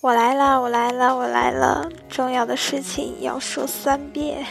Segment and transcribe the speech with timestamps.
[0.00, 1.88] 我来了，我来了，我来了！
[2.08, 4.46] 重要的事情要说三遍。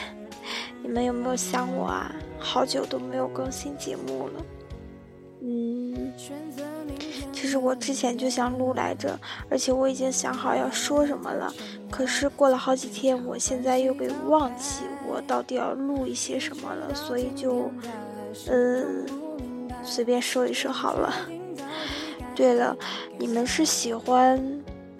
[0.84, 2.14] 你们有没有想我啊？
[2.38, 4.46] 好久都没有更新节目了。
[5.42, 6.12] 嗯，
[7.32, 9.18] 其实我之前就想录来着，
[9.50, 11.50] 而且我已经想好要说什么了。
[11.90, 17.72] 可是过了好几天，我现在又给忘记我到底要录一些什么了，所以就，
[18.50, 19.06] 嗯，
[19.82, 21.14] 随便说一说好了。
[22.36, 22.76] 对了，
[23.18, 24.38] 你们是喜欢？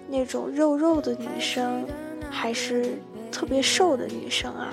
[0.08, 1.84] 那种肉肉的女生，
[2.30, 2.98] 还是
[3.30, 4.72] 特别瘦的女生啊？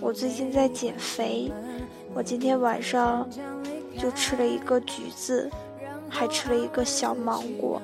[0.00, 1.50] 我最近在减肥，
[2.12, 3.28] 我今天晚上
[3.96, 5.48] 就吃了一个橘子，
[6.08, 7.80] 还吃了一个小芒果。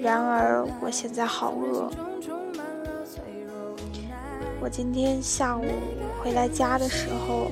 [0.00, 1.90] 然而我现在好饿。
[4.60, 5.64] 我今天下午
[6.22, 7.50] 回来家的时候，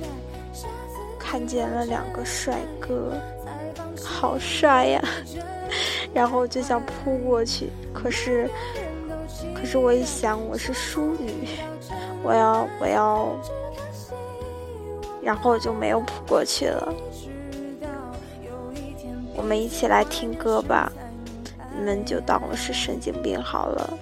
[1.19, 3.13] 看见了两个帅哥，
[4.03, 5.03] 好帅呀！
[6.15, 8.49] 然后就想扑过去，可是，
[9.55, 11.49] 可是我一想我是淑女，
[12.23, 13.29] 我要我要，
[15.23, 16.95] 然后就没有扑过去了。
[19.35, 20.93] 我们一起来听歌吧，
[21.77, 23.99] 你们就当我是神经病好了。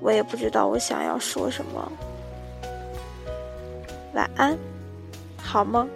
[0.00, 1.92] 我也不知道我想要说什么。
[4.12, 4.56] 晚安，
[5.42, 5.88] 好梦。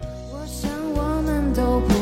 [0.00, 1.95] 我想我们都不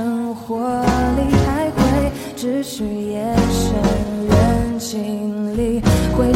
[0.00, 3.74] 生活里太贵，只是夜深
[4.30, 5.82] 人静里
[6.16, 6.32] 会。